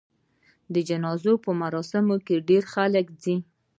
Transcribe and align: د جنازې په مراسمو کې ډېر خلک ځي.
د 0.73 0.75
جنازې 0.89 1.33
په 1.43 1.51
مراسمو 1.61 2.15
کې 2.25 2.45
ډېر 2.49 2.63
خلک 2.73 3.05
ځي. 3.21 3.35